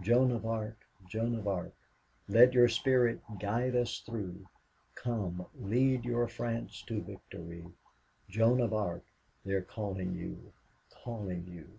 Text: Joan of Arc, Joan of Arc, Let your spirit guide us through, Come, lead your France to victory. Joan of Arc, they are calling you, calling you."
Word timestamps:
Joan 0.00 0.32
of 0.32 0.44
Arc, 0.44 0.80
Joan 1.08 1.36
of 1.36 1.46
Arc, 1.46 1.72
Let 2.26 2.54
your 2.54 2.66
spirit 2.66 3.20
guide 3.38 3.76
us 3.76 4.00
through, 4.00 4.44
Come, 4.96 5.46
lead 5.56 6.04
your 6.04 6.26
France 6.26 6.82
to 6.88 7.00
victory. 7.00 7.64
Joan 8.28 8.60
of 8.60 8.74
Arc, 8.74 9.04
they 9.44 9.52
are 9.52 9.62
calling 9.62 10.12
you, 10.16 10.52
calling 10.90 11.46
you." 11.46 11.78